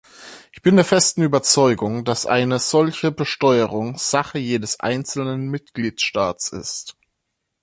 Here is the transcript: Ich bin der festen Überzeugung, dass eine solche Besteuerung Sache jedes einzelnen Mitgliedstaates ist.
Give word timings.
Ich 0.51 0.63
bin 0.63 0.77
der 0.77 0.83
festen 0.85 1.21
Überzeugung, 1.21 2.03
dass 2.05 2.25
eine 2.25 2.57
solche 2.57 3.11
Besteuerung 3.11 3.99
Sache 3.99 4.39
jedes 4.39 4.79
einzelnen 4.79 5.49
Mitgliedstaates 5.51 6.49
ist. 6.49 6.95